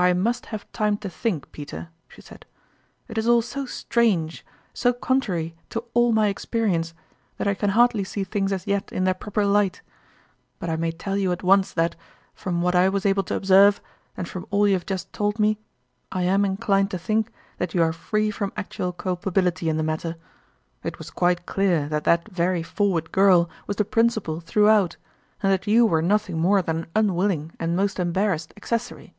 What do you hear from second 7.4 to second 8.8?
I can hardly see things as